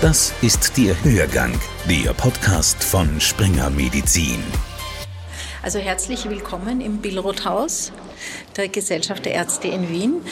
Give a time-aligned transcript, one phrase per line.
[0.00, 1.52] Das ist der Hörgang,
[1.86, 4.42] der Podcast von Springer Medizin.
[5.62, 7.92] Also herzlich willkommen im Billroth-Haus
[8.56, 10.22] der Gesellschaft der Ärzte in Wien.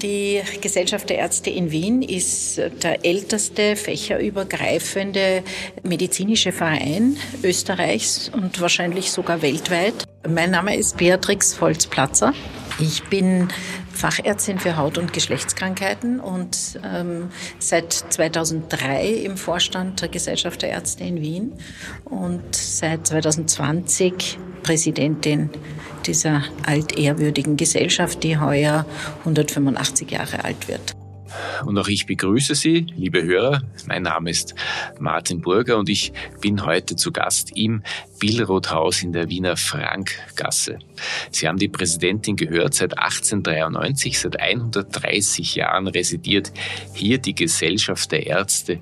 [0.00, 5.42] Die Gesellschaft der Ärzte in Wien ist der älteste fächerübergreifende
[5.82, 10.06] medizinische Verein Österreichs und wahrscheinlich sogar weltweit.
[10.26, 12.32] Mein Name ist Beatrix Holzplatzer.
[12.80, 13.48] Ich bin
[13.98, 21.02] Fachärztin für Haut- und Geschlechtskrankheiten und ähm, seit 2003 im Vorstand der Gesellschaft der Ärzte
[21.02, 21.52] in Wien
[22.04, 25.50] und seit 2020 Präsidentin
[26.06, 28.86] dieser altehrwürdigen Gesellschaft, die heuer
[29.20, 30.97] 185 Jahre alt wird.
[31.64, 33.62] Und auch ich begrüße Sie, liebe Hörer.
[33.86, 34.54] Mein Name ist
[34.98, 37.82] Martin Burger und ich bin heute zu Gast im
[38.18, 40.78] Billroth-Haus in der Wiener Frankgasse.
[41.30, 46.52] Sie haben die Präsidentin gehört, seit 1893, seit 130 Jahren residiert
[46.94, 48.78] hier die Gesellschaft der Ärzte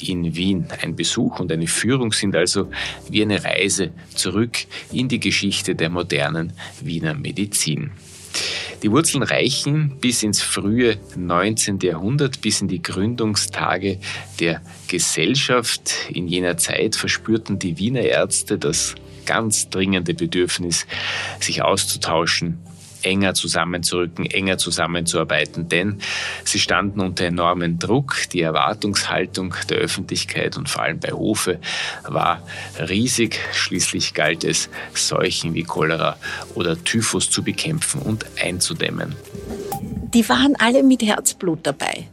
[0.00, 0.66] in Wien.
[0.82, 2.70] Ein Besuch und eine Führung sind also
[3.08, 4.58] wie eine Reise zurück
[4.92, 7.92] in die Geschichte der modernen Wiener Medizin.
[8.82, 11.80] Die Wurzeln reichen bis ins frühe 19.
[11.80, 13.98] Jahrhundert, bis in die Gründungstage
[14.38, 15.92] der Gesellschaft.
[16.08, 18.94] In jener Zeit verspürten die Wiener Ärzte das
[19.26, 20.86] ganz dringende Bedürfnis,
[21.40, 22.58] sich auszutauschen,
[23.02, 25.98] enger zusammenzurücken, enger zusammenzuarbeiten, denn
[26.44, 28.16] sie standen unter enormen Druck.
[28.32, 31.58] Die Erwartungshaltung der Öffentlichkeit und vor allem bei Hofe
[32.04, 32.42] war
[32.78, 33.38] riesig.
[33.52, 36.16] Schließlich galt es, Seuchen wie Cholera
[36.54, 39.14] oder Typhus zu bekämpfen und einzudämmen.
[40.14, 42.08] Die waren alle mit Herzblut dabei.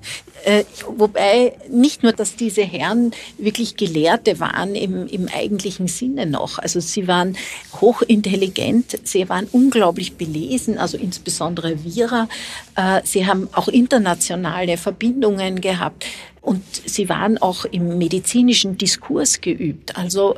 [0.45, 6.59] Äh, wobei nicht nur, dass diese Herren wirklich Gelehrte waren im, im eigentlichen Sinne noch.
[6.59, 7.37] Also sie waren
[7.81, 12.29] hochintelligent, sie waren unglaublich belesen, also insbesondere Vierer.
[12.77, 16.05] Äh, sie haben auch internationale Verbindungen gehabt.
[16.39, 20.37] Und sie waren auch im medizinischen Diskurs geübt, also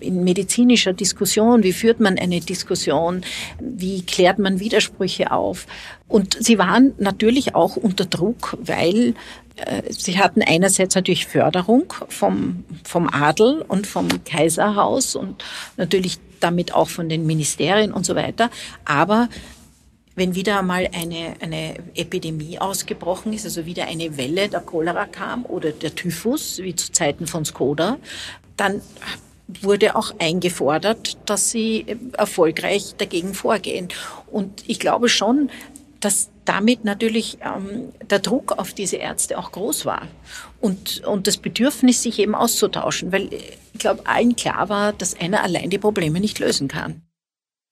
[0.00, 1.62] in medizinischer Diskussion.
[1.62, 3.20] Wie führt man eine Diskussion?
[3.60, 5.68] Wie klärt man Widersprüche auf?
[6.08, 9.14] Und sie waren natürlich auch unter Druck, weil
[9.54, 15.44] äh, sie hatten einerseits natürlich Förderung vom, vom Adel und vom Kaiserhaus und
[15.76, 18.50] natürlich damit auch von den Ministerien und so weiter.
[18.84, 19.28] Aber
[20.16, 25.44] wenn wieder einmal eine, eine Epidemie ausgebrochen ist, also wieder eine Welle der Cholera kam
[25.44, 27.98] oder der Typhus, wie zu Zeiten von Skoda,
[28.56, 28.80] dann
[29.60, 33.88] wurde auch eingefordert, dass sie erfolgreich dagegen vorgehen.
[34.30, 35.50] Und ich glaube schon,
[36.00, 40.02] dass damit natürlich ähm, der Druck auf diese Ärzte auch groß war
[40.60, 45.42] und, und das Bedürfnis, sich eben auszutauschen, weil ich glaube, allen klar war, dass einer
[45.42, 47.02] allein die Probleme nicht lösen kann.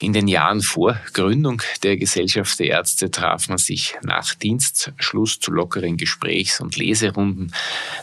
[0.03, 5.53] In den Jahren vor Gründung der Gesellschaft der Ärzte traf man sich nach Dienstschluss zu
[5.53, 7.53] lockeren Gesprächs- und Leserunden,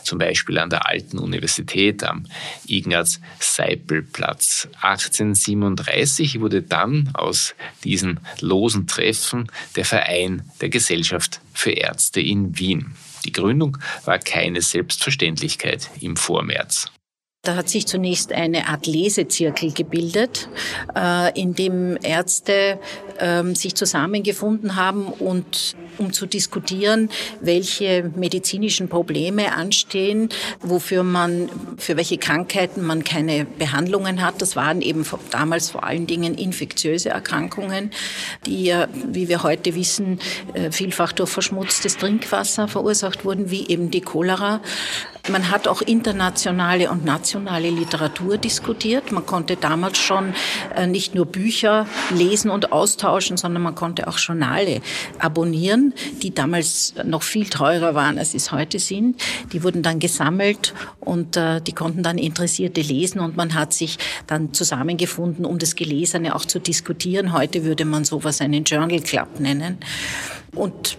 [0.02, 2.24] zum Beispiel an der Alten Universität am
[2.66, 4.68] Ignaz-Seipel-Platz.
[4.80, 12.94] 1837 wurde dann aus diesen losen Treffen der Verein der Gesellschaft für Ärzte in Wien.
[13.26, 16.90] Die Gründung war keine Selbstverständlichkeit im Vormärz.
[17.42, 20.50] Da hat sich zunächst eine Art Lesezirkel gebildet,
[20.94, 22.78] äh, in dem Ärzte
[23.18, 27.08] ähm, sich zusammengefunden haben und um zu diskutieren,
[27.40, 30.28] welche medizinischen Probleme anstehen,
[30.60, 34.42] wofür man, für welche Krankheiten man keine Behandlungen hat.
[34.42, 37.90] Das waren eben damals vor allen Dingen infektiöse Erkrankungen,
[38.44, 40.20] die ja, wie wir heute wissen,
[40.52, 44.60] äh, vielfach durch verschmutztes Trinkwasser verursacht wurden, wie eben die Cholera.
[45.28, 49.12] Man hat auch internationale und nationale Literatur diskutiert.
[49.12, 50.34] Man konnte damals schon
[50.74, 54.80] äh, nicht nur Bücher lesen und austauschen, sondern man konnte auch Journale
[55.18, 59.20] abonnieren, die damals noch viel teurer waren, als sie es heute sind.
[59.52, 63.98] Die wurden dann gesammelt und äh, die konnten dann Interessierte lesen und man hat sich
[64.26, 67.32] dann zusammengefunden, um das Gelesene auch zu diskutieren.
[67.32, 69.78] Heute würde man sowas einen Journal Club nennen.
[70.54, 70.96] Und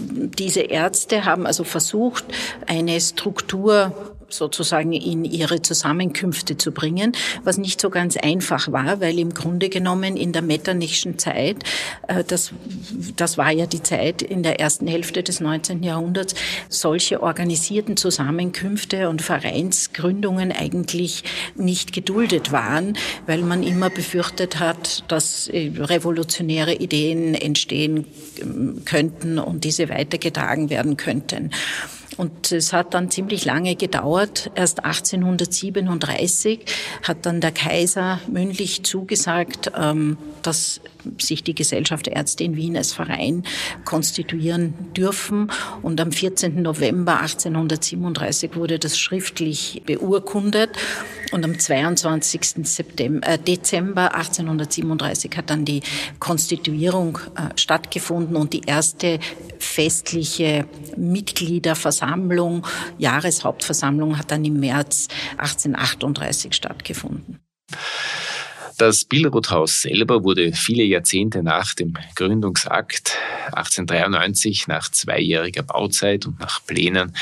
[0.00, 2.24] diese Ärzte haben also versucht,
[2.66, 7.12] eine Struktur sozusagen in ihre Zusammenkünfte zu bringen,
[7.44, 11.64] was nicht so ganz einfach war, weil im Grunde genommen in der Metternichschen Zeit,
[12.08, 12.52] äh, das,
[13.16, 15.82] das war ja die Zeit in der ersten Hälfte des 19.
[15.82, 16.34] Jahrhunderts,
[16.68, 21.24] solche organisierten Zusammenkünfte und Vereinsgründungen eigentlich
[21.54, 22.96] nicht geduldet waren,
[23.26, 28.06] weil man immer befürchtet hat, dass äh, revolutionäre Ideen entstehen
[28.40, 31.50] ähm, könnten und diese weitergetragen werden könnten.
[32.18, 34.50] Und es hat dann ziemlich lange gedauert.
[34.54, 36.64] Erst 1837
[37.02, 40.80] hat dann der Kaiser mündlich zugesagt, ähm, dass
[41.18, 43.44] sich die Gesellschaft Ärzte in Wien als Verein
[43.84, 45.50] konstituieren dürfen.
[45.82, 46.62] Und am 14.
[46.62, 50.70] November 1837 wurde das schriftlich beurkundet.
[51.32, 52.66] Und am 22.
[52.66, 55.82] September, äh, Dezember 1837 hat dann die
[56.18, 59.18] Konstituierung äh, stattgefunden und die erste
[59.58, 60.66] festliche
[60.96, 62.66] Mitgliederversammlung,
[62.98, 65.08] Jahreshauptversammlung hat dann im März
[65.38, 67.40] 1838 stattgefunden.
[68.78, 73.18] Das Billroth-Haus selber wurde viele Jahrzehnte nach dem Gründungsakt
[73.52, 77.14] 1893 nach zweijähriger Bauzeit und nach Plänen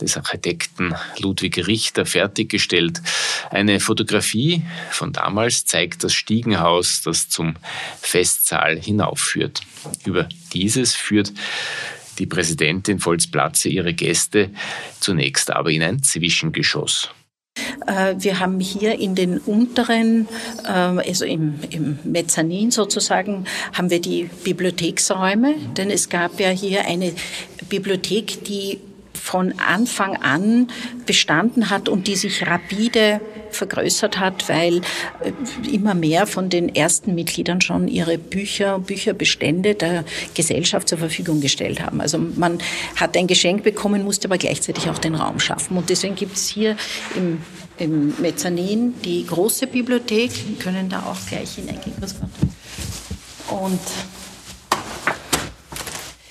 [0.00, 3.00] des Architekten Ludwig Richter fertiggestellt.
[3.50, 7.56] Eine Fotografie von damals zeigt das Stiegenhaus, das zum
[8.00, 9.62] Festsaal hinaufführt.
[10.04, 11.32] Über dieses führt
[12.18, 14.50] die Präsidentin Volzplatze ihre Gäste
[15.00, 17.10] zunächst aber in ein Zwischengeschoss.
[17.86, 20.28] Äh, wir haben hier in den unteren,
[20.64, 26.86] äh, also im, im Mezzanin sozusagen, haben wir die Bibliotheksräume, denn es gab ja hier
[26.86, 27.12] eine
[27.68, 28.80] Bibliothek, die
[29.26, 30.68] von Anfang an
[31.04, 33.20] bestanden hat und die sich rapide
[33.50, 34.82] vergrößert hat, weil
[35.20, 35.32] äh,
[35.68, 41.82] immer mehr von den ersten Mitgliedern schon ihre Bücher, Bücherbestände der Gesellschaft zur Verfügung gestellt
[41.82, 42.00] haben.
[42.00, 42.58] Also man
[42.94, 45.76] hat ein Geschenk bekommen, musste aber gleichzeitig auch den Raum schaffen.
[45.76, 46.76] Und deswegen gibt es hier
[47.16, 47.42] im,
[47.78, 50.30] im Mezzanin die große Bibliothek.
[50.46, 51.94] Wir können da auch gleich hineingehen.
[53.50, 53.80] Und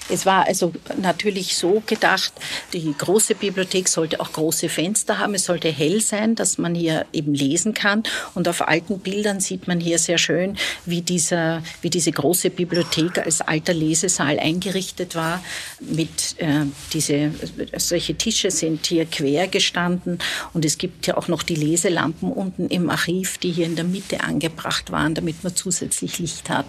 [0.10, 0.72] es war also
[1.02, 2.34] natürlich so gedacht,
[2.74, 7.06] die große Bibliothek sollte auch große Fenster haben, es sollte hell sein, dass man hier
[7.12, 8.04] eben lesen kann.
[8.34, 13.18] Und auf alten Bildern sieht man hier sehr schön, wie, dieser, wie diese große Bibliothek
[13.20, 15.44] als alter Lesesaal eingerichtet war.
[15.80, 17.32] Mit äh, diese,
[17.78, 20.20] solche Tische sind hier quer gestanden
[20.54, 23.86] und es gibt ja auch noch die Leselampen unten im Archiv, die hier in der
[23.86, 26.66] Mitte angebracht waren, damit man zusätzlich Licht hat.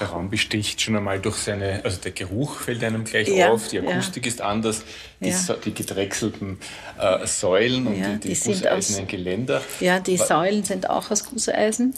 [0.00, 3.68] Der Raum besticht schon einmal durch seine, also der Geruch fällt einem gleich ja, auf,
[3.68, 4.28] die Akustik ja.
[4.28, 4.84] ist anders,
[5.22, 5.56] die, ja.
[5.64, 6.58] die gedrechselten
[6.98, 9.62] äh, Säulen und die, die, die gusseisernen Geländer.
[9.80, 11.94] Ja, die Säulen sind auch aus Gusseisen.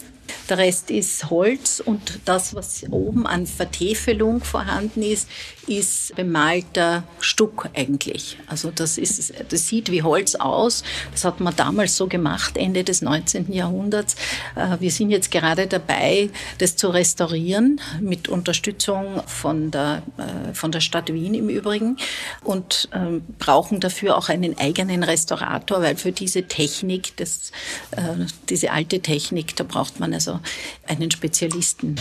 [0.49, 5.27] Der Rest ist Holz und das, was oben an Vertäfelung vorhanden ist,
[5.67, 8.37] ist bemalter Stuck eigentlich.
[8.47, 10.83] Also das, ist, das sieht wie Holz aus.
[11.11, 13.51] Das hat man damals so gemacht, Ende des 19.
[13.51, 14.15] Jahrhunderts.
[14.55, 16.29] Äh, wir sind jetzt gerade dabei,
[16.59, 21.97] das zu restaurieren, mit Unterstützung von der, äh, von der Stadt Wien im Übrigen
[22.43, 27.51] und ähm, brauchen dafür auch einen eigenen Restaurator, weil für diese Technik, das,
[27.91, 30.39] äh, diese alte Technik, da braucht man also
[30.87, 31.95] einen Spezialisten.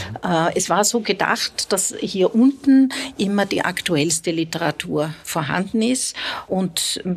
[0.54, 6.14] Es war so gedacht, dass hier unten immer die aktuellste Literatur vorhanden ist.
[6.46, 7.14] Und äh,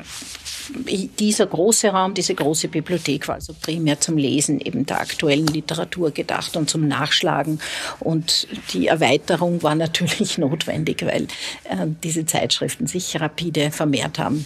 [1.20, 6.12] dieser große Raum, diese große Bibliothek war also primär zum Lesen eben der aktuellen Literatur
[6.12, 7.60] gedacht und zum Nachschlagen.
[8.00, 11.24] Und die Erweiterung war natürlich notwendig, weil
[11.66, 14.46] äh, diese Zeitschriften sich rapide vermehrt haben.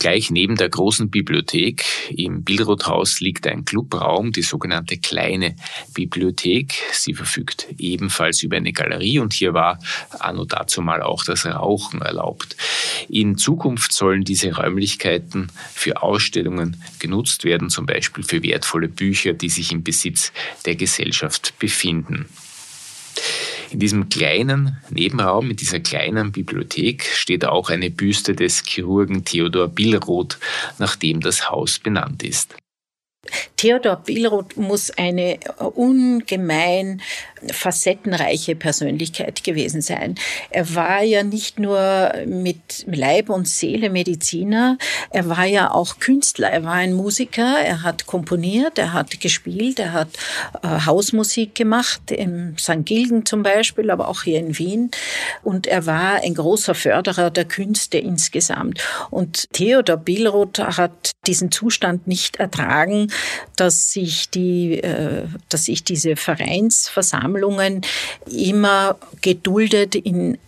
[0.00, 5.56] Gleich neben der großen Bibliothek im Billroth-Haus liegt ein Clubraum, die sogenannte kleine
[5.92, 6.72] Bibliothek.
[6.92, 9.78] Sie verfügt ebenfalls über eine Galerie und hier war
[10.18, 12.56] anno dazu mal auch das Rauchen erlaubt.
[13.10, 19.50] In Zukunft sollen diese Räumlichkeiten für Ausstellungen genutzt werden, zum Beispiel für wertvolle Bücher, die
[19.50, 20.32] sich im Besitz
[20.64, 22.24] der Gesellschaft befinden.
[23.70, 29.68] In diesem kleinen Nebenraum, in dieser kleinen Bibliothek, steht auch eine Büste des Chirurgen Theodor
[29.68, 30.38] Billroth,
[30.78, 32.56] nach dem das Haus benannt ist.
[33.56, 37.02] Theodor Billroth muss eine ungemein
[37.52, 40.14] facettenreiche Persönlichkeit gewesen sein.
[40.50, 44.78] Er war ja nicht nur mit Leib und Seele Mediziner,
[45.10, 49.78] er war ja auch Künstler, er war ein Musiker, er hat komponiert, er hat gespielt,
[49.78, 50.08] er hat
[50.62, 52.84] äh, Hausmusik gemacht, in St.
[52.84, 54.90] Gilgen zum Beispiel, aber auch hier in Wien.
[55.42, 58.82] Und er war ein großer Förderer der Künste insgesamt.
[59.10, 63.12] Und Theodor Billroth hat diesen Zustand nicht ertragen,
[63.56, 66.16] dass sich die, äh, dass sich diese
[67.30, 67.82] Vereinsversammlungen
[68.30, 70.38] immer geduldet in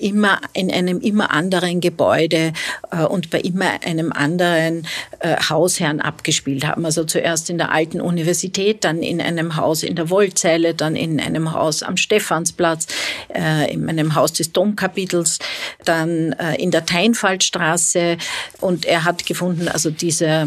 [0.00, 2.52] immer in einem immer anderen Gebäude
[2.90, 4.86] äh, und bei immer einem anderen
[5.20, 6.84] äh, Hausherrn abgespielt haben.
[6.84, 11.20] Also zuerst in der alten Universität, dann in einem Haus in der Wollzeile, dann in
[11.20, 12.86] einem Haus am Stephansplatz,
[13.28, 15.38] in einem Haus des Domkapitels,
[15.84, 18.16] dann in der Teinfaltstraße
[18.60, 20.46] und er hat gefunden, also diese,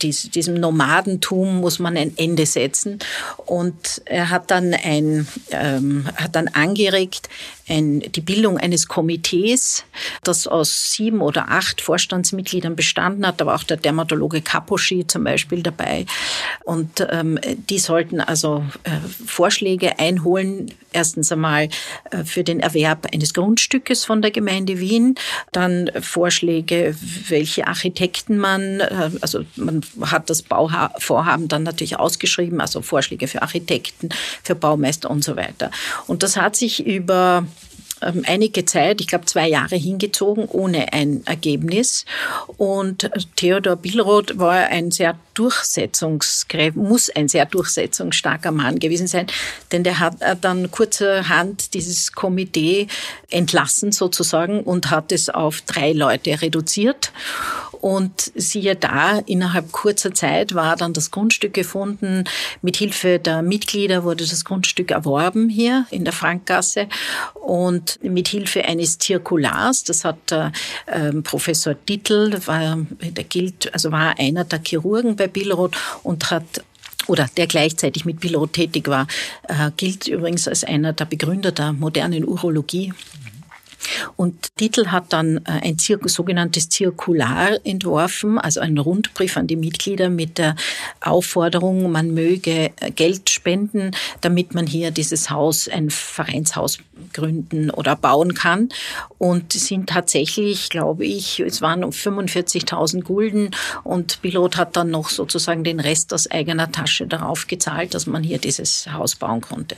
[0.00, 2.98] diesem Nomaden Nomadentum muss man ein Ende setzen.
[3.46, 7.28] Und er hat dann ein, ähm, hat dann angeregt,
[7.68, 9.84] ein, die Bildung eines Komitees,
[10.24, 13.44] das aus sieben oder acht Vorstandsmitgliedern bestanden hat.
[13.44, 16.06] War auch der Dermatologe Kaposchi zum Beispiel dabei.
[16.64, 17.38] Und ähm,
[17.68, 18.90] die sollten also äh,
[19.26, 20.72] Vorschläge einholen.
[20.92, 21.68] Erstens einmal
[22.10, 25.14] äh, für den Erwerb eines Grundstückes von der Gemeinde Wien,
[25.52, 26.94] dann Vorschläge,
[27.28, 33.42] welche Architekten man, äh, also man hat das Bauvorhaben dann natürlich ausgeschrieben, also Vorschläge für
[33.42, 34.10] Architekten,
[34.42, 35.70] für Baumeister und so weiter.
[36.06, 37.46] Und das hat sich über
[38.02, 42.04] ähm, einige Zeit, ich glaube zwei Jahre hingezogen, ohne ein Ergebnis.
[42.56, 49.26] Und Theodor Billroth war ein sehr durchsetzungskräftig, muss ein sehr durchsetzungsstarker Mann gewesen sein,
[49.70, 52.88] denn der hat dann kurzerhand dieses Komitee
[53.30, 57.12] entlassen sozusagen und hat es auf drei Leute reduziert.
[57.82, 62.22] Und siehe da, innerhalb kurzer Zeit war dann das Grundstück gefunden.
[62.62, 66.86] Mit Hilfe der Mitglieder wurde das Grundstück erworben hier in der Frankgasse.
[67.34, 70.52] Und mit Hilfe eines Zirkulars, das hat der
[70.86, 76.62] äh, Professor Dittel, war, der gilt, also war einer der Chirurgen bei Billroth und hat
[77.08, 79.08] oder der gleichzeitig mit Billroth tätig war,
[79.48, 82.92] äh, gilt übrigens als einer der Begründer der modernen Urologie.
[84.16, 89.56] Und Titel hat dann äh, ein Zir sogenanntes Zirkular entworfen, also einen Rundbrief an die
[89.56, 90.56] Mitglieder mit der
[91.00, 96.78] Aufforderung, man möge äh, Geld spenden, damit man hier dieses Haus, ein Vereinshaus
[97.12, 98.68] gründen oder bauen kann.
[99.18, 103.50] Und sind tatsächlich, glaube ich, es waren 45.000 Gulden
[103.84, 108.22] und Pilot hat dann noch sozusagen den Rest aus eigener Tasche darauf gezahlt, dass man
[108.22, 109.76] hier dieses Haus bauen konnte.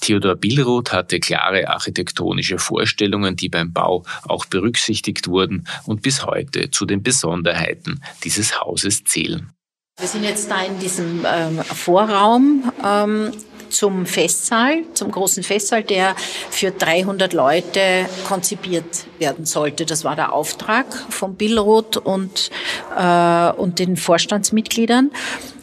[0.00, 6.70] Theodor Billroth hatte klare architektonische Vorstellungen, die beim Bau auch berücksichtigt wurden und bis heute
[6.70, 9.52] zu den Besonderheiten dieses Hauses zählen.
[9.98, 13.30] Wir sind jetzt da in diesem ähm, Vorraum ähm,
[13.72, 16.14] zum Festsaal, zum großen Festsaal, der
[16.50, 19.86] für 300 Leute konzipiert werden sollte.
[19.86, 22.50] Das war der Auftrag von Billroth und,
[22.96, 25.10] äh, und den Vorstandsmitgliedern.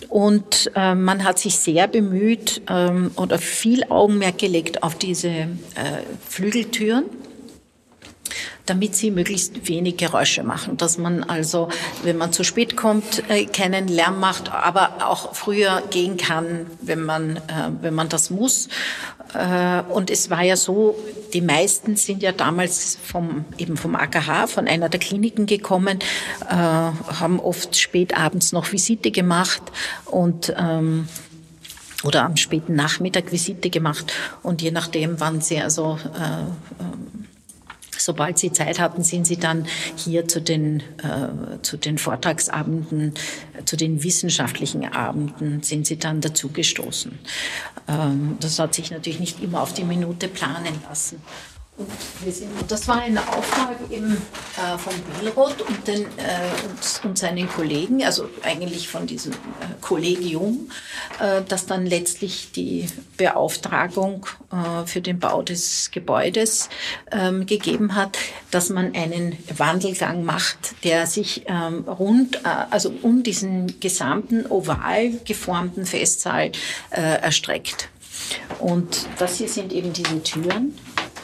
[0.09, 5.47] Und äh, man hat sich sehr bemüht ähm, oder viel Augenmerk gelegt auf diese äh,
[6.27, 7.05] Flügeltüren
[8.69, 11.69] damit sie möglichst wenig Geräusche machen, dass man also,
[12.03, 17.01] wenn man zu spät kommt, äh, keinen Lärm macht, aber auch früher gehen kann, wenn
[17.01, 17.41] man, äh,
[17.81, 18.67] wenn man das muss.
[19.33, 20.95] Äh, und es war ja so,
[21.33, 25.99] die meisten sind ja damals vom, eben vom AKH, von einer der Kliniken gekommen,
[26.49, 29.61] haben oft spät abends noch Visite gemacht
[30.05, 31.07] und ähm,
[32.03, 37.28] oder am späten Nachmittag Visite gemacht und je nachdem, wann sie also äh, ähm,
[38.09, 43.13] Sobald Sie Zeit hatten, sind Sie dann hier zu den, äh, zu den Vortragsabenden,
[43.53, 47.19] äh, zu den wissenschaftlichen Abenden, sind Sie dann dazugestoßen.
[47.87, 51.21] Ähm, das hat sich natürlich nicht immer auf die Minute planen lassen.
[51.79, 56.07] Und, sind, und das war eine Auftrag eben äh, von Billroth und, den, äh,
[56.67, 59.35] und, und, seinen Kollegen, also eigentlich von diesem äh,
[59.79, 60.69] Kollegium,
[61.21, 66.67] äh, das dann letztlich die Beauftragung äh, für den Bau des Gebäudes
[67.11, 68.17] ähm, gegeben hat,
[68.51, 75.11] dass man einen Wandelgang macht, der sich ähm, rund, äh, also um diesen gesamten oval
[75.23, 76.51] geformten Festsaal
[76.89, 77.89] erstreckt.
[78.59, 80.77] Und das hier sind eben diese Türen.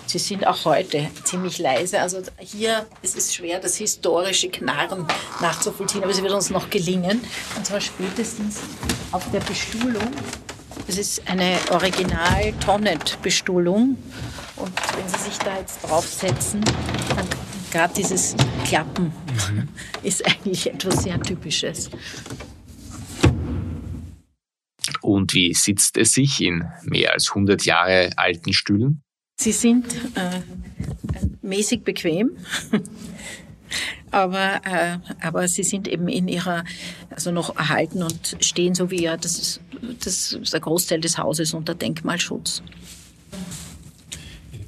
[0.07, 1.99] Sie sind auch heute ziemlich leise.
[1.99, 5.07] Also hier ist es schwer, das historische Knarren
[5.41, 7.21] nachzuvollziehen, aber es wird uns noch gelingen.
[7.55, 8.59] Und zwar spätestens
[9.11, 10.03] auf der Bestuhlung.
[10.87, 13.97] Das ist eine Original-Tonnet-Bestuhlung.
[14.57, 16.63] Und wenn Sie sich da jetzt draufsetzen,
[17.15, 17.27] dann
[17.71, 18.35] gerade dieses
[18.65, 19.11] Klappen
[19.51, 19.67] mhm.
[20.03, 21.89] ist eigentlich etwas sehr Typisches.
[25.01, 29.01] Und wie sitzt es sich in mehr als 100 Jahre alten Stühlen?
[29.37, 30.41] Sie sind äh,
[31.41, 32.37] mäßig bequem,
[34.11, 36.63] aber, äh, aber sie sind eben in ihrer,
[37.09, 39.61] also noch erhalten und stehen so wie ja, das ist,
[40.03, 42.63] das ist der Großteil des Hauses unter Denkmalschutz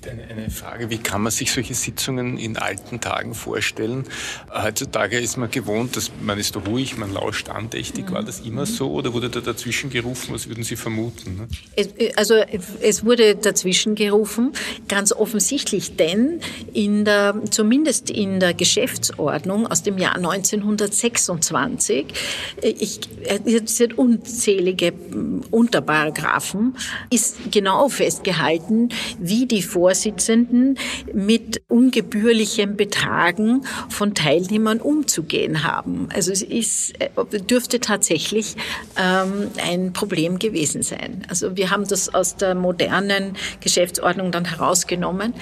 [0.09, 4.05] eine, eine Frage, wie kann man sich solche Sitzungen in alten Tagen vorstellen?
[4.51, 8.11] Heutzutage ist man gewohnt, dass man ist ruhig, man lauscht andächtig.
[8.11, 10.33] War das immer so oder wurde da dazwischen gerufen?
[10.33, 11.37] Was würden Sie vermuten?
[11.37, 11.47] Ne?
[11.75, 12.35] Es, also
[12.81, 14.53] es wurde dazwischen gerufen,
[14.87, 16.39] ganz offensichtlich, denn
[16.73, 22.05] in der, zumindest in der Geschäftsordnung aus dem Jahr 1926,
[22.61, 24.93] ich, es sind unzählige
[25.51, 26.75] Unterparagraphen,
[27.09, 30.77] ist genau festgehalten, wie die Vor Vorsitzenden
[31.11, 36.07] mit ungebührlichem Betragen von Teilnehmern umzugehen haben.
[36.13, 38.55] Also es ist, äh, dürfte tatsächlich
[38.95, 41.23] ähm, ein Problem gewesen sein.
[41.29, 45.33] Also wir haben das aus der modernen Geschäftsordnung dann herausgenommen,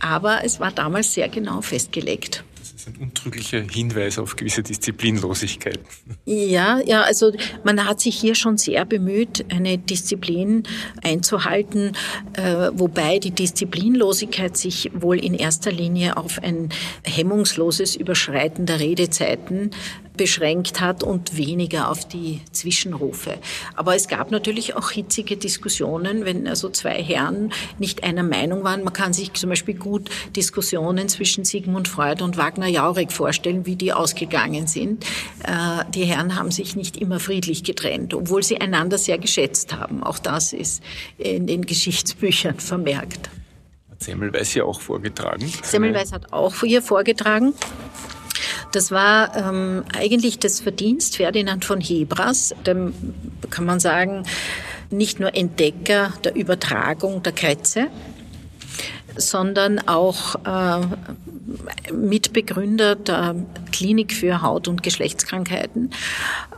[0.00, 2.44] aber es war damals sehr genau festgelegt
[2.82, 5.78] ist ein untrüglicher Hinweis auf gewisse Disziplinlosigkeit.
[6.24, 7.32] Ja, ja, also
[7.64, 10.64] man hat sich hier schon sehr bemüht, eine Disziplin
[11.02, 11.92] einzuhalten,
[12.32, 16.70] äh, wobei die Disziplinlosigkeit sich wohl in erster Linie auf ein
[17.04, 19.70] hemmungsloses Überschreiten der Redezeiten
[20.16, 23.38] beschränkt hat und weniger auf die Zwischenrufe.
[23.74, 28.84] Aber es gab natürlich auch hitzige Diskussionen, wenn also zwei Herren nicht einer Meinung waren.
[28.84, 33.76] Man kann sich zum Beispiel gut Diskussionen zwischen Sigmund Freud und Wagner Jauregg vorstellen, wie
[33.76, 35.04] die ausgegangen sind.
[35.44, 40.02] Äh, die Herren haben sich nicht immer friedlich getrennt, obwohl sie einander sehr geschätzt haben.
[40.02, 40.82] Auch das ist
[41.18, 43.30] in den Geschichtsbüchern vermerkt.
[43.90, 45.50] Hat Semmelweis ja auch vorgetragen?
[45.62, 47.54] Semmelweis hat auch hier vorgetragen.
[48.72, 52.94] Das war ähm, eigentlich das Verdienst Ferdinand von Hebras, dem
[53.50, 54.24] kann man sagen,
[54.90, 57.88] nicht nur Entdecker der Übertragung der Krätze,
[59.16, 60.80] sondern auch äh,
[61.92, 63.34] Mitbegründer der
[63.72, 65.90] Klinik für Haut- und Geschlechtskrankheiten.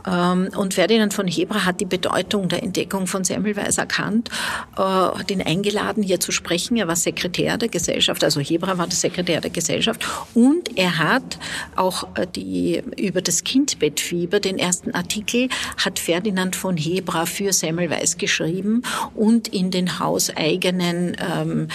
[0.07, 4.29] Ähm, und Ferdinand von Hebra hat die Bedeutung der Entdeckung von Semmelweis erkannt,
[4.77, 6.77] äh, hat ihn eingeladen, hier zu sprechen.
[6.77, 10.05] Er war Sekretär der Gesellschaft, also Hebra war der Sekretär der Gesellschaft.
[10.33, 11.39] Und er hat
[11.75, 15.49] auch äh, die, über das Kindbettfieber, den ersten Artikel,
[15.83, 18.83] hat Ferdinand von Hebra für Semmelweis geschrieben
[19.15, 21.67] und in den hauseigenen ähm,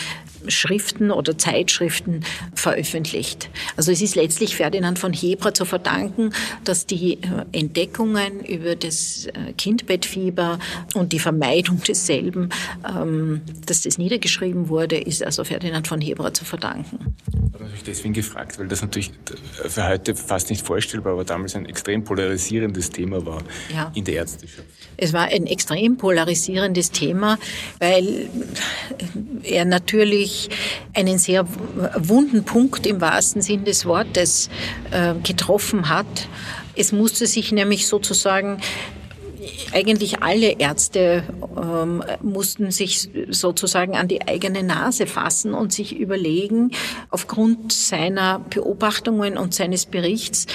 [0.48, 3.50] Schriften oder Zeitschriften veröffentlicht.
[3.76, 6.32] Also es ist letztlich Ferdinand von Hebra zu verdanken,
[6.64, 10.58] dass die äh, Entdeckungen über das äh, Kindbettfieber
[10.94, 12.50] und die Vermeidung desselben,
[12.88, 17.14] ähm, dass das niedergeschrieben wurde, ist also Ferdinand von Hebra zu verdanken.
[17.26, 19.10] Ich habe natürlich deswegen gefragt, weil das natürlich
[19.68, 23.42] für heute fast nicht vorstellbar, aber damals ein extrem polarisierendes Thema war
[23.74, 23.90] ja.
[23.94, 24.66] in der Ärzteschaft.
[24.96, 27.38] Es war ein extrem polarisierendes Thema,
[27.78, 28.28] weil
[29.42, 30.48] er natürlich
[30.94, 31.46] einen sehr
[31.96, 34.48] wunden Punkt im wahrsten Sinn des Wortes
[34.90, 36.28] äh, getroffen hat.
[36.76, 38.60] Es musste sich nämlich sozusagen
[39.72, 41.24] eigentlich alle Ärzte
[41.56, 46.72] ähm, mussten sich sozusagen an die eigene Nase fassen und sich überlegen,
[47.10, 50.46] aufgrund seiner Beobachtungen und seines Berichts,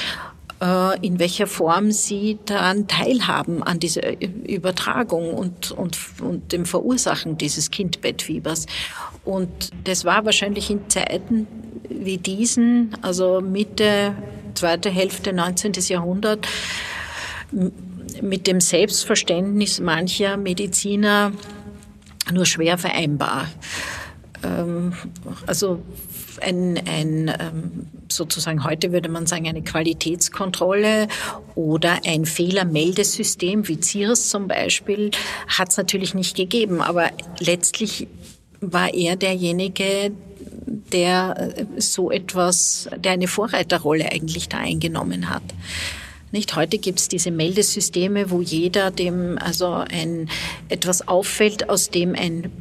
[1.01, 7.71] in welcher Form sie daran teilhaben an dieser Übertragung und, und, und dem Verursachen dieses
[7.71, 8.65] Kindbettfiebers.
[9.25, 11.47] Und das war wahrscheinlich in Zeiten
[11.89, 14.15] wie diesen, also Mitte,
[14.53, 15.73] zweite Hälfte 19.
[15.89, 16.47] Jahrhundert,
[18.21, 21.31] mit dem Selbstverständnis mancher Mediziner
[22.31, 23.47] nur schwer vereinbar.
[24.43, 24.93] Ähm,
[25.45, 25.81] also
[26.41, 31.07] ein, ein ähm, sozusagen heute würde man sagen eine Qualitätskontrolle
[31.55, 35.11] oder ein Fehlermeldesystem wie CIRS zum Beispiel
[35.47, 38.07] hat es natürlich nicht gegeben, aber letztlich
[38.61, 40.11] war er derjenige,
[40.91, 45.43] der äh, so etwas, der eine Vorreiterrolle eigentlich da eingenommen hat.
[46.35, 50.29] Nicht heute gibt es diese Meldesysteme, wo jeder, dem also ein
[50.67, 52.51] etwas auffällt, aus dem ein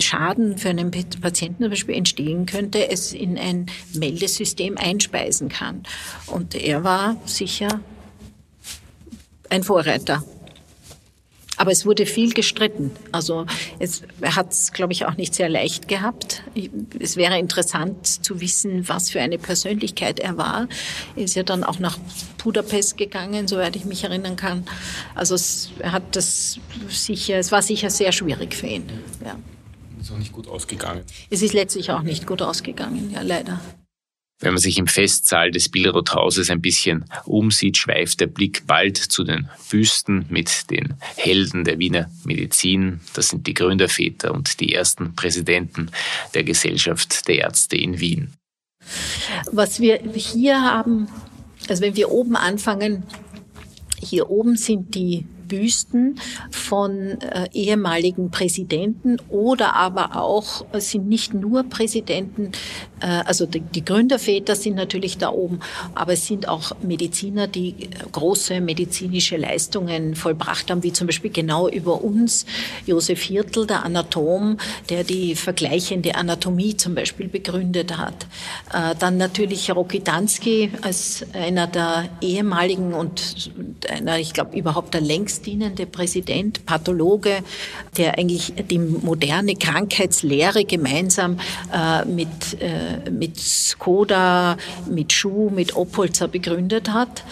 [0.00, 5.84] Schaden für einen Patienten zum Beispiel entstehen könnte, es in ein Meldesystem einspeisen kann.
[6.26, 7.80] Und er war sicher
[9.48, 10.24] ein Vorreiter.
[11.60, 12.90] Aber es wurde viel gestritten.
[13.12, 13.44] Also
[13.78, 16.42] es, er hat es, glaube ich, auch nicht sehr leicht gehabt.
[16.98, 20.68] Es wäre interessant zu wissen, was für eine Persönlichkeit er war.
[21.16, 21.98] Er ist ja dann auch nach
[22.42, 24.64] Budapest gegangen, soweit ich mich erinnern kann.
[25.14, 28.84] Also es, er hat das sicher, es war sicher sehr schwierig für ihn.
[29.22, 29.36] Ja.
[30.00, 31.02] Ist auch nicht gut ausgegangen.
[31.28, 33.60] Es ist letztlich auch nicht gut ausgegangen, ja leider.
[34.40, 39.22] Wenn man sich im Festsaal des Billrothauses ein bisschen umsieht, schweift der Blick bald zu
[39.22, 43.00] den Büsten mit den Helden der Wiener Medizin.
[43.12, 45.90] Das sind die Gründerväter und die ersten Präsidenten
[46.32, 48.32] der Gesellschaft der Ärzte in Wien.
[49.52, 51.08] Was wir hier haben,
[51.68, 53.02] also wenn wir oben anfangen,
[53.98, 56.18] hier oben sind die Büsten
[56.50, 62.52] von äh, ehemaligen Präsidenten oder aber auch äh, sind nicht nur Präsidenten,
[63.00, 65.60] äh, also die, Gründerväter sind natürlich da oben,
[65.94, 71.32] aber es sind auch Mediziner, die äh, große medizinische Leistungen vollbracht haben, wie zum Beispiel
[71.32, 72.46] genau über uns
[72.86, 74.56] Josef Hirtl, der Anatom,
[74.88, 78.26] der die vergleichende Anatomie zum Beispiel begründet hat.
[78.98, 83.50] Dann natürlich Rokitanski als einer der ehemaligen und
[83.88, 87.42] einer, ich glaube, überhaupt der längsten dienende Präsident, Pathologe,
[87.96, 91.38] der eigentlich die moderne Krankheitslehre gemeinsam
[91.72, 92.28] äh, mit,
[92.60, 94.56] äh, mit Skoda,
[94.88, 97.24] mit Schuh, mit Opolzer begründet hat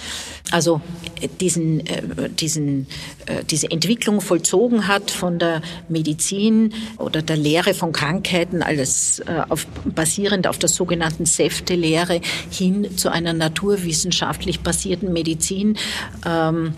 [0.50, 0.80] also
[1.20, 2.86] äh, diesen, äh, diesen,
[3.26, 9.66] äh, diese Entwicklung vollzogen hat von der Medizin oder der Lehre von Krankheiten, alles auf,
[9.84, 15.76] basierend auf der sogenannten Säfte-Lehre hin zu einer naturwissenschaftlich basierten Medizin.
[16.26, 16.74] Ähm,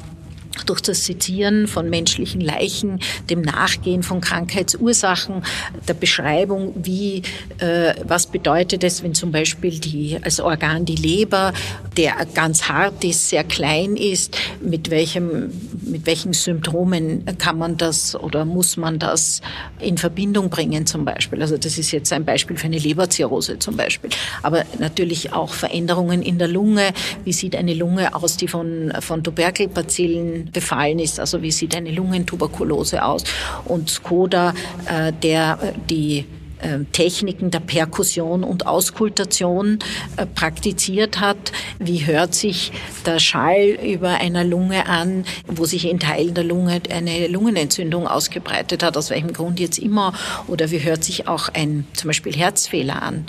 [0.66, 5.42] durch das Sezieren von menschlichen Leichen, dem Nachgehen von Krankheitsursachen,
[5.86, 7.22] der Beschreibung, wie,
[7.58, 11.52] äh, was bedeutet es, wenn zum Beispiel die, als Organ die Leber,
[11.96, 15.50] der ganz hart ist, sehr klein ist, mit welchem,
[15.82, 19.40] mit welchen Symptomen kann man das oder muss man das
[19.80, 21.42] in Verbindung bringen zum Beispiel.
[21.42, 24.10] Also das ist jetzt ein Beispiel für eine Leberzirrhose zum Beispiel.
[24.42, 26.92] Aber natürlich auch Veränderungen in der Lunge.
[27.24, 31.20] Wie sieht eine Lunge aus, die von, von Tuberkelbazillen befallen ist.
[31.20, 33.24] Also wie sieht eine Lungentuberkulose aus?
[33.64, 34.54] Und Skoda,
[34.86, 36.26] äh, der äh, die
[36.62, 39.78] äh, Techniken der Perkussion und Auskultation
[40.16, 41.52] äh, praktiziert hat.
[41.78, 42.72] Wie hört sich
[43.06, 48.82] der Schall über einer Lunge an, wo sich in Teilen der Lunge eine Lungenentzündung ausgebreitet
[48.82, 50.12] hat, aus welchem Grund jetzt immer,
[50.48, 53.24] oder wie hört sich auch ein zum Beispiel Herzfehler an.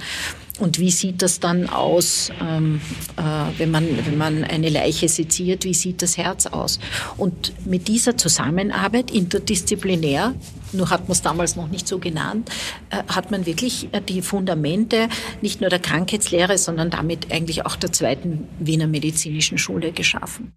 [0.60, 2.82] Und wie sieht das dann aus, ähm,
[3.18, 3.22] äh,
[3.58, 5.64] wenn, man, wenn man eine Leiche seziert?
[5.64, 6.80] Wie sieht das Herz aus?
[7.18, 10.36] Und mit dieser Zusammenarbeit interdisziplinär,
[10.74, 12.50] nur hat man es damals noch nicht so genannt,
[12.90, 15.08] äh, hat man wirklich äh, die Fundamente
[15.42, 20.54] nicht nur der Krankheitslehre, sondern damit eigentlich auch der zweiten Wiener Medizinischen Schule geschaffen.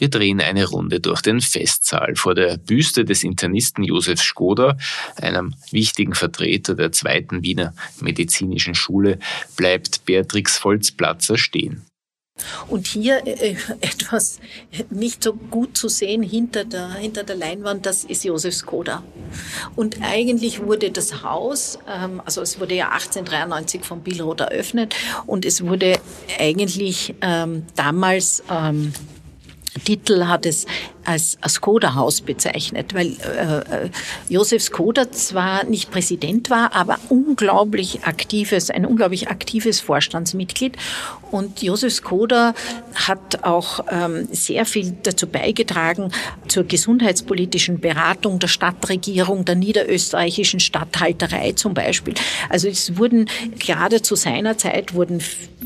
[0.00, 2.16] Wir drehen eine Runde durch den Festsaal.
[2.16, 4.78] Vor der Büste des Internisten Josef Skoda,
[5.16, 9.18] einem wichtigen Vertreter der zweiten Wiener Medizinischen Schule,
[9.58, 11.82] bleibt Beatrix Volzplatzer stehen.
[12.68, 14.40] Und hier äh, etwas
[14.88, 19.02] nicht so gut zu sehen hinter der, hinter der Leinwand, das ist Josef Skoda.
[19.76, 24.94] Und eigentlich wurde das Haus, ähm, also es wurde ja 1893 von Billroth eröffnet
[25.26, 25.98] und es wurde
[26.38, 28.94] eigentlich ähm, damals ähm,
[29.84, 30.66] Titel hat es
[31.04, 33.90] als Skoda-Haus bezeichnet, weil äh, äh,
[34.28, 40.76] Josef Skoda zwar nicht Präsident war, aber unglaublich aktives, ein unglaublich aktives Vorstandsmitglied.
[41.30, 42.54] Und Josef Skoda
[42.94, 46.10] hat auch ähm, sehr viel dazu beigetragen
[46.48, 52.14] zur gesundheitspolitischen Beratung der Stadtregierung, der niederösterreichischen Stadthalterei zum Beispiel.
[52.48, 55.22] Also es wurden gerade zu seiner Zeit wurden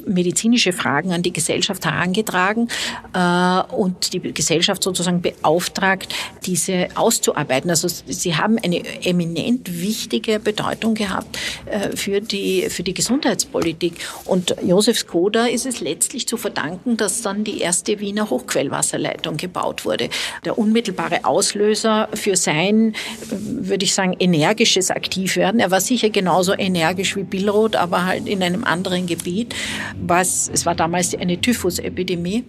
[0.07, 2.69] medizinische Fragen an die Gesellschaft herangetragen
[3.15, 6.15] äh, und die Gesellschaft sozusagen beauftragt,
[6.47, 7.71] diese auszuarbeiten.
[7.71, 13.95] Also sie haben eine eminent wichtige Bedeutung gehabt äh, für die, für die Gesundheitspolitik.
[14.25, 19.85] Und Josef Skoda ist es letztlich zu verdanken, dass dann die erste Wiener Hochquellwasserleitung gebaut
[19.85, 20.09] wurde.
[20.45, 22.95] Der unmittelbare Auslöser für sein, äh,
[23.31, 25.61] würde ich sagen, energisches Aktivwerden.
[25.61, 29.55] Er war sicher genauso energisch wie Billroth, aber halt in einem anderen Gebiet.
[30.01, 32.45] Was, es war damals eine Typhusepidemie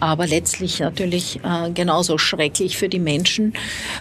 [0.00, 3.52] aber letztlich natürlich äh, genauso schrecklich für die Menschen.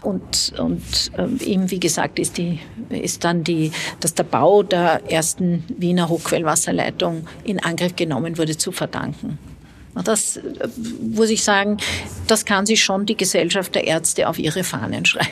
[0.02, 2.60] Und, und äh, eben, wie gesagt, ist, die,
[2.90, 8.72] ist dann die, dass der Bau der ersten Wiener Hochquellwasserleitung in Angriff genommen wurde, zu
[8.72, 9.38] verdanken.
[10.04, 10.68] Das äh,
[11.02, 11.78] muss ich sagen,
[12.28, 15.28] das kann sich schon die Gesellschaft der Ärzte auf ihre Fahnen schreiben.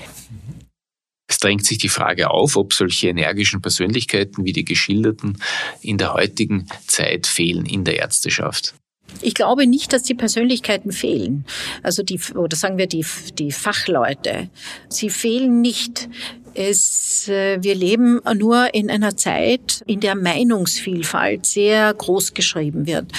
[1.30, 5.38] Es drängt sich die Frage auf, ob solche energischen Persönlichkeiten wie die geschilderten
[5.82, 8.74] in der heutigen Zeit fehlen in der Ärzteschaft.
[9.22, 11.46] Ich glaube nicht, dass die Persönlichkeiten fehlen.
[11.84, 13.06] Also die, oder sagen wir die,
[13.38, 14.50] die Fachleute.
[14.90, 16.10] Sie fehlen nicht.
[16.54, 23.12] Es, äh, wir leben nur in einer Zeit, in der Meinungsvielfalt sehr groß geschrieben wird.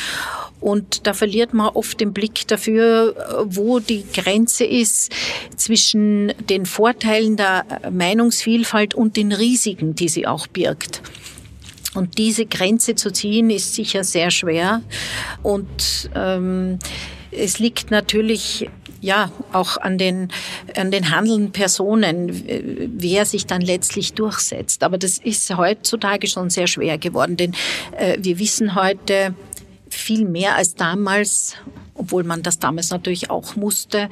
[0.60, 5.12] Und da verliert man oft den Blick dafür, wo die Grenze ist
[5.56, 11.00] zwischen den Vorteilen der Meinungsvielfalt und den Risiken, die sie auch birgt.
[11.98, 14.82] Und diese Grenze zu ziehen, ist sicher sehr schwer.
[15.42, 16.78] Und ähm,
[17.30, 20.28] es liegt natürlich ja auch an den
[20.76, 24.82] an den handelnden Personen, wer sich dann letztlich durchsetzt.
[24.82, 27.54] Aber das ist heutzutage schon sehr schwer geworden, denn
[27.96, 29.34] äh, wir wissen heute
[29.90, 31.56] viel mehr als damals
[31.98, 34.08] obwohl man das damals natürlich auch musste.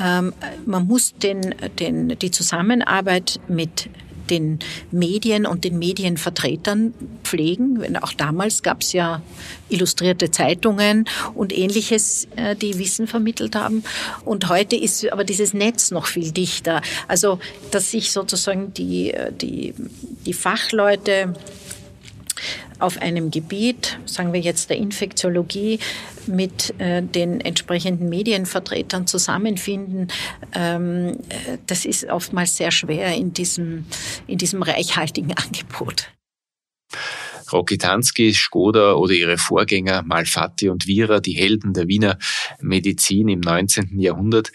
[0.00, 0.32] Ähm,
[0.64, 3.90] man muss den, den, die Zusammenarbeit mit
[4.30, 4.58] den
[4.90, 7.96] Medien und den Medienvertretern pflegen.
[8.02, 9.22] Auch damals gab es ja
[9.68, 13.84] illustrierte Zeitungen und ähnliches, äh, die Wissen vermittelt haben.
[14.24, 16.82] Und heute ist aber dieses Netz noch viel dichter.
[17.08, 17.38] Also,
[17.70, 19.74] dass sich sozusagen die, äh, die,
[20.24, 21.34] die Fachleute
[22.78, 25.78] auf einem Gebiet, sagen wir jetzt der Infektiologie,
[26.26, 30.08] mit äh, den entsprechenden Medienvertretern zusammenfinden,
[30.54, 33.86] ähm, äh, das ist oftmals sehr schwer in diesem,
[34.26, 36.10] in diesem reichhaltigen Angebot.
[37.52, 42.18] Rokitansky, Skoda oder ihre Vorgänger Malfatti und Vira, die Helden der Wiener
[42.60, 43.98] Medizin im 19.
[44.00, 44.50] Jahrhundert,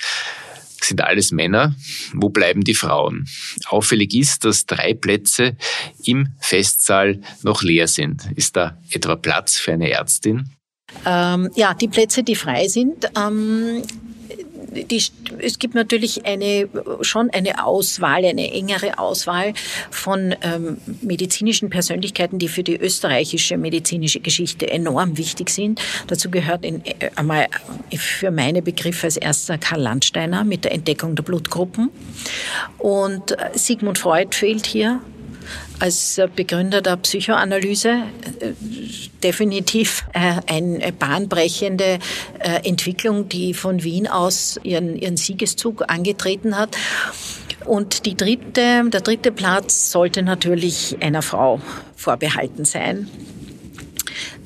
[0.85, 1.75] sind alles Männer.
[2.13, 3.27] Wo bleiben die Frauen?
[3.67, 5.55] Auffällig ist, dass drei Plätze
[6.03, 8.29] im Festsaal noch leer sind.
[8.35, 10.51] Ist da etwa Platz für eine Ärztin?
[11.05, 13.81] Ähm, ja, die Plätze, die frei sind, ähm,
[14.71, 15.03] die,
[15.39, 16.69] es gibt natürlich eine,
[17.01, 19.53] schon eine Auswahl, eine engere Auswahl
[19.89, 25.81] von ähm, medizinischen Persönlichkeiten, die für die österreichische medizinische Geschichte enorm wichtig sind.
[26.07, 27.47] Dazu gehört in, äh, einmal
[27.95, 31.89] für meine Begriffe als erster Karl Landsteiner mit der Entdeckung der Blutgruppen.
[32.77, 35.01] Und äh, Sigmund Freud fehlt hier
[35.81, 38.03] als Begründer der Psychoanalyse
[38.39, 38.53] äh,
[39.23, 41.97] definitiv äh, eine bahnbrechende
[42.39, 46.77] äh, Entwicklung, die von Wien aus ihren, ihren Siegeszug angetreten hat.
[47.65, 51.59] Und die dritte, der dritte Platz sollte natürlich einer Frau
[51.95, 53.09] vorbehalten sein.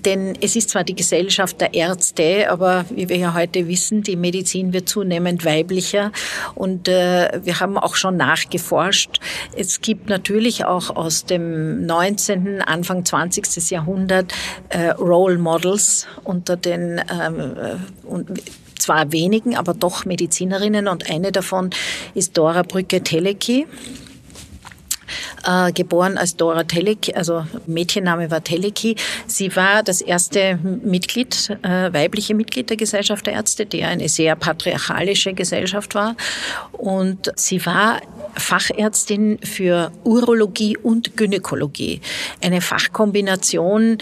[0.06, 4.15] Denn es ist zwar die Gesellschaft der Ärzte, aber wie wir ja heute wissen, die
[4.15, 6.12] Medizin wird zunehmend weiblicher.
[6.54, 9.20] Und äh, wir haben auch schon nachgeforscht.
[9.56, 13.72] Es gibt natürlich auch aus dem 19., Anfang 20.
[13.72, 14.34] Jahrhundert
[14.70, 18.30] äh, Role Models unter den ähm, äh, und
[18.78, 20.88] zwar wenigen, aber doch Medizinerinnen.
[20.88, 21.72] Und eine davon
[22.13, 23.65] ist Dora Brücke-Teleki
[25.46, 28.96] äh, geboren als Dora Teleki, also Mädchenname war Teleki.
[29.28, 34.36] Sie war das erste Mitglied, äh, weibliche Mitglied der Gesellschaft der Ärzte, die eine sehr
[34.36, 36.15] patriarchalische Gesellschaft war.
[36.72, 38.02] Und sie war
[38.38, 42.02] Fachärztin für Urologie und Gynäkologie.
[42.41, 43.98] Eine Fachkombination,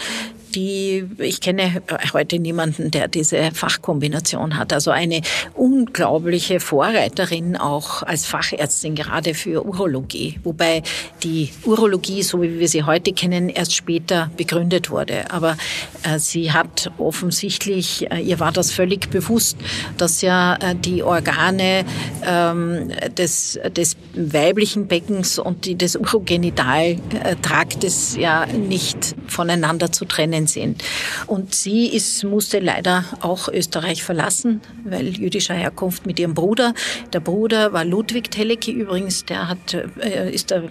[0.54, 4.72] die, ich kenne heute niemanden, der diese Fachkombination hat.
[4.72, 5.20] Also eine
[5.54, 10.38] unglaubliche Vorreiterin auch als Fachärztin gerade für Urologie.
[10.44, 10.82] Wobei
[11.22, 15.30] die Urologie, so wie wir sie heute kennen, erst später begründet wurde.
[15.30, 15.56] Aber
[16.02, 19.56] äh, sie hat offensichtlich, äh, ihr war das völlig bewusst,
[19.96, 21.84] dass ja äh, die Organe
[22.26, 30.82] ähm, des, des weiblichen Beckens und die des Urogenitaltraktes ja nicht voneinander zu trennen Sind.
[31.26, 36.74] Und sie ist, musste leider auch Österreich verlassen, weil jüdischer Herkunft mit ihrem Bruder.
[37.12, 40.64] Der Bruder war Ludwig Teleki übrigens, der hat, äh, ist der,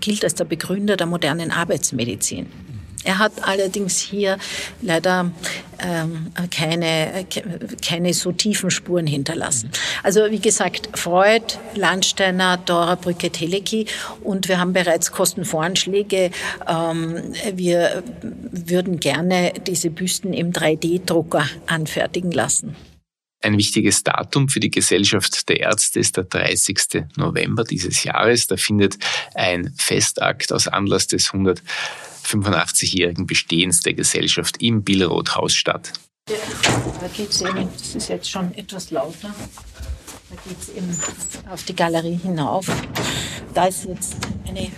[0.00, 2.46] gilt als der Begründer der modernen Arbeitsmedizin.
[3.04, 4.38] Er hat allerdings hier
[4.82, 5.30] leider
[5.78, 7.26] ähm, keine,
[7.86, 9.70] keine so tiefen Spuren hinterlassen.
[10.02, 13.86] Also wie gesagt, Freud, Landsteiner, Dora Brücke, Teleki
[14.22, 16.30] und wir haben bereits Kostenvoranschläge.
[16.68, 22.76] Ähm, wir würden gerne diese Büsten im 3D-Drucker anfertigen lassen.
[23.42, 27.04] Ein wichtiges Datum für die Gesellschaft der Ärzte ist der 30.
[27.16, 28.46] November dieses Jahres.
[28.48, 28.98] Da findet
[29.34, 31.32] ein Festakt aus Anlass des
[32.30, 35.92] 185-jährigen Bestehens der Gesellschaft im Billroth-Haus statt.
[36.26, 39.34] Da geht es eben, das ist jetzt schon etwas lauter,
[40.30, 40.96] da geht es eben
[41.50, 42.66] auf die Galerie hinauf.
[43.52, 44.16] Da ist jetzt
[44.46, 44.70] eine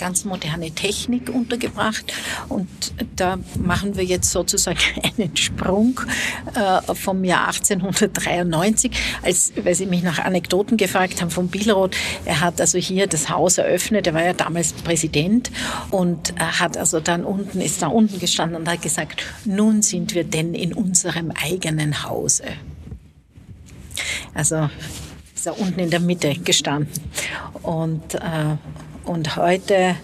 [0.00, 2.12] ganz moderne Technik untergebracht.
[2.48, 2.68] Und
[3.16, 4.78] da machen wir jetzt sozusagen
[5.18, 6.00] einen Sprung
[6.54, 8.90] äh, vom Jahr 1893,
[9.22, 11.94] als, weil Sie mich nach Anekdoten gefragt haben von Billroth.
[12.24, 14.06] Er hat also hier das Haus eröffnet.
[14.06, 15.50] Er war ja damals Präsident
[15.90, 20.14] und er hat also dann unten, ist da unten gestanden und hat gesagt, nun sind
[20.14, 22.44] wir denn in unserem eigenen Hause.
[24.32, 24.70] Also
[25.34, 27.02] ist er unten in der Mitte gestanden.
[27.62, 28.56] Und äh,
[29.04, 29.96] und heute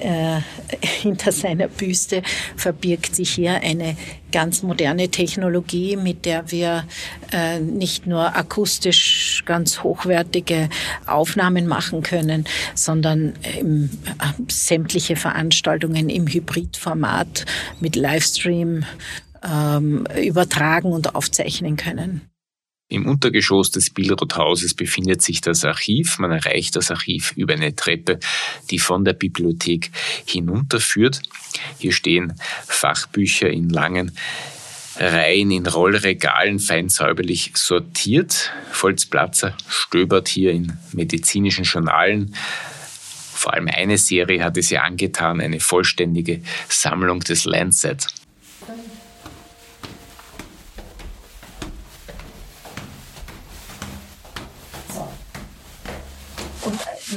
[0.00, 0.40] äh,
[0.82, 2.22] hinter seiner Büste
[2.56, 3.96] verbirgt sich hier eine
[4.32, 6.84] ganz moderne Technologie, mit der wir
[7.32, 10.68] äh, nicht nur akustisch ganz hochwertige
[11.06, 17.44] Aufnahmen machen können, sondern im, äh, sämtliche Veranstaltungen im Hybridformat
[17.80, 18.84] mit Livestream
[19.42, 22.29] ähm, übertragen und aufzeichnen können.
[22.90, 26.18] Im Untergeschoss des Billroth-Hauses befindet sich das Archiv.
[26.18, 28.18] Man erreicht das Archiv über eine Treppe,
[28.68, 29.92] die von der Bibliothek
[30.26, 31.22] hinunterführt.
[31.78, 32.34] Hier stehen
[32.66, 34.10] Fachbücher in langen
[34.96, 38.50] Reihen in Rollregalen fein säuberlich sortiert.
[38.72, 42.34] Volzplatzer stöbert hier in medizinischen Journalen.
[43.32, 48.08] Vor allem eine Serie hat es ja angetan, eine vollständige Sammlung des Lancet.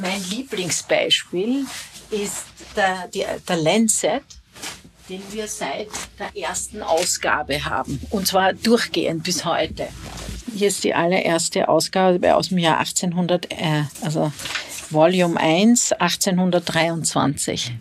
[0.01, 1.65] Mein Lieblingsbeispiel
[2.12, 4.21] ist der, die, der Lancet.
[5.10, 7.99] den wir seit der ersten Ausgabe haben.
[8.10, 9.88] Und zwar durchgehend bis heute.
[10.56, 14.32] Hier ist die allererste Ausgabe aus dem Jahr 1800, äh, also
[14.89, 17.73] Volume 1, 1823.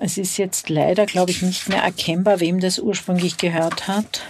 [0.00, 4.22] Es ist jetzt leider, glaube ich, nicht mehr erkennbar, wem das ursprünglich gehört hat.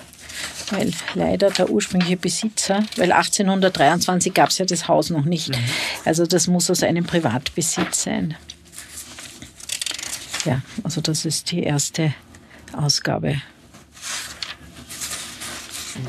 [0.72, 5.50] Weil leider der ursprüngliche Besitzer, weil 1823 gab es ja das Haus noch nicht.
[5.50, 5.64] Mhm.
[6.04, 8.36] Also das muss aus einem Privatbesitz sein.
[10.44, 12.14] Ja, also das ist die erste
[12.72, 13.40] Ausgabe.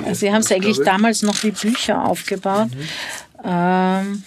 [0.05, 2.69] Also sie haben es eigentlich damals noch wie Bücher aufgebaut.
[2.73, 2.87] Mhm.
[3.43, 4.23] Ähm,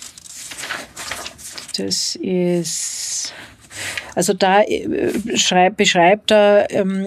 [1.77, 3.06] das ist,
[4.17, 7.07] also da äh, schreib, beschreibt er, ähm,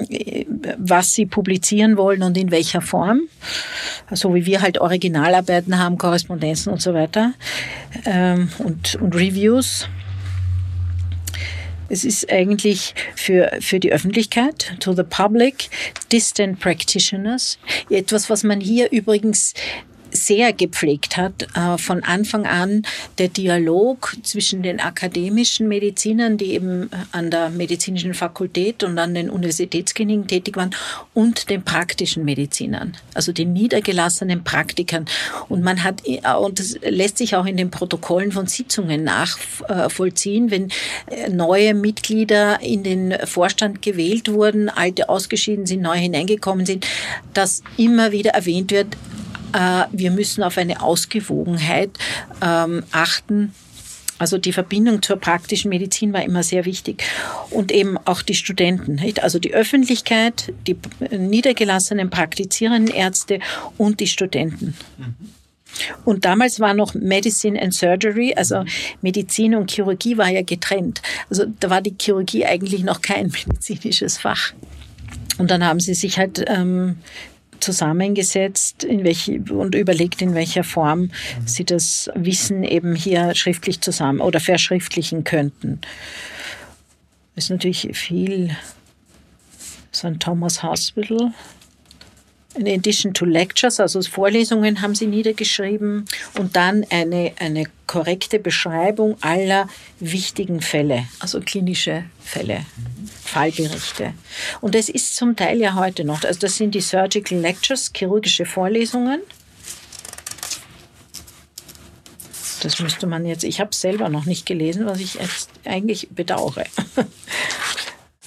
[0.77, 3.21] was sie publizieren wollen und in welcher Form.
[4.11, 7.33] So wie wir halt Originalarbeiten haben, Korrespondenzen und so weiter
[8.05, 9.89] ähm, und, und Reviews.
[11.89, 15.71] Es ist eigentlich für, für die Öffentlichkeit, to the public,
[16.11, 17.57] distant practitioners.
[17.89, 19.55] Etwas, was man hier übrigens
[20.11, 22.83] sehr gepflegt hat, äh, von Anfang an
[23.17, 29.29] der Dialog zwischen den akademischen Medizinern, die eben an der medizinischen Fakultät und an den
[29.29, 30.71] Universitätskliniken tätig waren,
[31.13, 35.05] und den praktischen Medizinern, also den niedergelassenen Praktikern.
[35.47, 40.51] Und man hat, äh, und das lässt sich auch in den Protokollen von Sitzungen nachvollziehen,
[40.51, 40.69] wenn
[41.07, 46.87] äh, neue Mitglieder in den Vorstand gewählt wurden, alte ausgeschieden sind, neu hineingekommen sind,
[47.33, 51.91] dass immer wieder erwähnt wird, äh, wir müssen auf eine Ausgewogenheit
[52.41, 53.53] ähm, achten.
[54.17, 57.03] Also die Verbindung zur praktischen Medizin war immer sehr wichtig.
[57.51, 60.75] Und eben auch die Studenten, also die Öffentlichkeit, die
[61.09, 63.39] niedergelassenen praktizierenden Ärzte
[63.77, 64.75] und die Studenten.
[66.03, 68.65] Und damals war noch Medicine and Surgery, also
[69.01, 71.01] Medizin und Chirurgie war ja getrennt.
[71.29, 74.53] Also da war die Chirurgie eigentlich noch kein medizinisches Fach.
[75.37, 76.97] Und dann haben sie sich halt ähm,
[77.59, 81.11] zusammengesetzt in welche, und überlegt, in welcher Form
[81.45, 85.81] sie das Wissen eben hier schriftlich zusammen oder verschriftlichen könnten.
[87.35, 88.55] Das ist natürlich viel
[89.93, 90.19] St.
[90.19, 91.33] Thomas Hospital
[92.55, 96.05] in addition to lectures, also Vorlesungen haben sie niedergeschrieben
[96.37, 102.65] und dann eine, eine korrekte Beschreibung aller wichtigen Fälle, also klinische Fälle,
[103.23, 104.13] Fallberichte.
[104.61, 106.23] Und das ist zum Teil ja heute noch.
[106.23, 109.21] Also das sind die Surgical Lectures, chirurgische Vorlesungen.
[112.61, 116.09] Das müsste man jetzt, ich habe es selber noch nicht gelesen, was ich jetzt eigentlich
[116.09, 116.65] bedauere.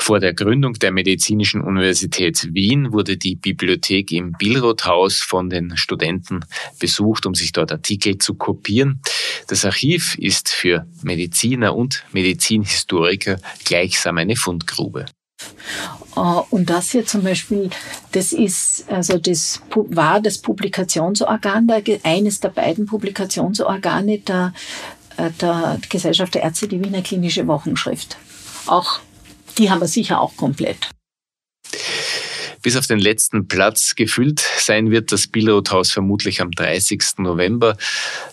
[0.02, 6.44] Vor der Gründung der Medizinischen Universität Wien wurde die Bibliothek im Billroth-Haus von den Studenten
[6.80, 9.00] besucht, um sich dort Artikel zu kopieren.
[9.46, 15.06] Das Archiv ist für Mediziner und Medizinhistoriker gleichsam eine Fundgrube.
[16.16, 17.70] Äh, und das hier zum Beispiel,
[18.10, 21.68] das ist, also das war das Publikationsorgan,
[22.02, 24.52] eines der beiden Publikationsorgane der,
[25.16, 28.16] äh, der Gesellschaft der Ärzte, die Wiener Klinische Wochenschrift.
[28.66, 28.98] Auch
[29.58, 30.88] die haben wir sicher auch komplett.
[32.62, 37.18] Bis auf den letzten Platz gefüllt sein wird das Billroth-Haus vermutlich am 30.
[37.18, 37.76] November.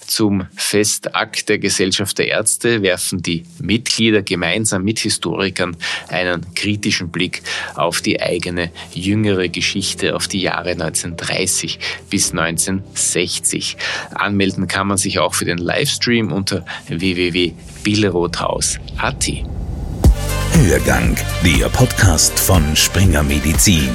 [0.05, 5.75] Zum Festakt der Gesellschaft der Ärzte werfen die Mitglieder gemeinsam mit Historikern
[6.09, 7.41] einen kritischen Blick
[7.73, 11.79] auf die eigene jüngere Geschichte, auf die Jahre 1930
[12.11, 13.77] bis 1960.
[14.13, 19.58] Anmelden kann man sich auch für den Livestream unter www.billrothhaus.at.
[20.51, 23.89] Hörgang, der Podcast von Springer Medizin.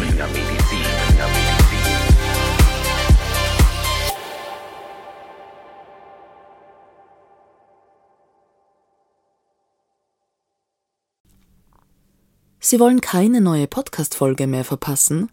[12.61, 15.31] Sie wollen keine neue Podcast-Folge mehr verpassen?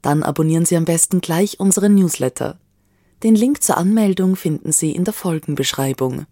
[0.00, 2.58] Dann abonnieren Sie am besten gleich unseren Newsletter.
[3.22, 6.26] Den Link zur Anmeldung finden Sie in der Folgenbeschreibung.